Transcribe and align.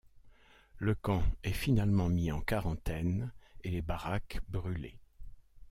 Le 0.79 0.95
camp 0.95 1.21
est 1.43 1.51
finalement 1.53 2.09
mis 2.09 2.31
en 2.31 2.41
quarantaine 2.41 3.31
et 3.63 3.69
les 3.69 3.83
baraques 3.83 4.39
brûlées. 4.47 4.97